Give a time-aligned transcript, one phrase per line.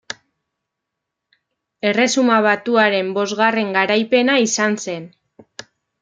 [1.89, 5.05] Erresuma Batuaren bosgarren garaipena izan zen.